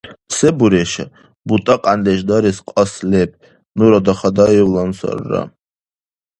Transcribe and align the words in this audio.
Се 0.35 0.49
буриша? 0.57 1.05
БутӀакьяндеш 1.47 2.19
дарес 2.29 2.57
кьас 2.67 2.93
леб, 3.11 3.31
нура 3.77 3.99
дахадаевлан 4.05 4.91
сарра. 4.99 5.41